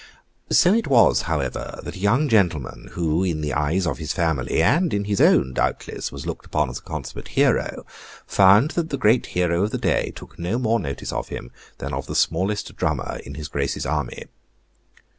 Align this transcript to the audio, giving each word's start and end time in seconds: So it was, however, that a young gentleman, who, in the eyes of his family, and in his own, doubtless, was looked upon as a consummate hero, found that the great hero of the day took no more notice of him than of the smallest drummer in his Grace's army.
So 0.49 0.73
it 0.73 0.87
was, 0.87 1.21
however, 1.29 1.79
that 1.83 1.95
a 1.95 1.99
young 1.99 2.27
gentleman, 2.27 2.89
who, 2.93 3.23
in 3.23 3.41
the 3.41 3.53
eyes 3.53 3.85
of 3.85 3.99
his 3.99 4.13
family, 4.13 4.63
and 4.63 4.91
in 4.95 5.03
his 5.05 5.21
own, 5.21 5.53
doubtless, 5.53 6.11
was 6.11 6.25
looked 6.25 6.47
upon 6.47 6.71
as 6.71 6.79
a 6.79 6.81
consummate 6.81 7.27
hero, 7.27 7.85
found 8.25 8.71
that 8.71 8.89
the 8.89 8.97
great 8.97 9.27
hero 9.27 9.61
of 9.61 9.69
the 9.69 9.77
day 9.77 10.11
took 10.15 10.39
no 10.39 10.57
more 10.57 10.79
notice 10.79 11.13
of 11.13 11.27
him 11.29 11.51
than 11.77 11.93
of 11.93 12.07
the 12.07 12.15
smallest 12.15 12.75
drummer 12.75 13.19
in 13.23 13.35
his 13.35 13.47
Grace's 13.47 13.85
army. 13.85 14.23